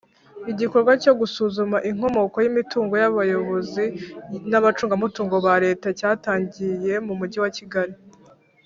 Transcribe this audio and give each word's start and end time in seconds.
Igikorwa 0.51 0.91
cyo 1.03 1.13
gusuzuma 1.19 1.77
inkomoko 1.89 2.37
y’imitungo 2.43 2.93
y’abayobozi 3.01 3.85
n’abacungamutungo 4.49 5.35
ba 5.45 5.53
Leta 5.65 5.87
cyatangiye 5.99 6.93
mu 7.07 7.13
Mujyi 7.19 7.39
wa 7.45 7.51
Kigali 7.59 7.95